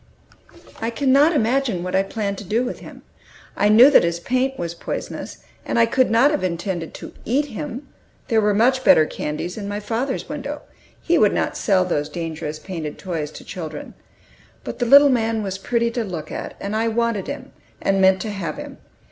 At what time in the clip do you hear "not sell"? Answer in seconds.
11.35-11.85